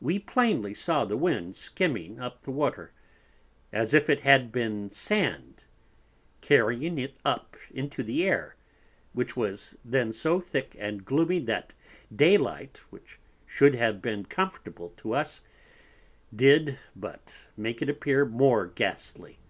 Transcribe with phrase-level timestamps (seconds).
[0.00, 2.92] We plainly saw the Wind skimming up the Water,
[3.72, 5.64] as if it had been Sand,
[6.40, 8.54] carrying it up into the Air,
[9.12, 11.74] which was then so thick and gloomy, that
[12.14, 15.42] Day light, which should have been comfortable to us,
[16.32, 19.40] did, but make it appear more ghastly.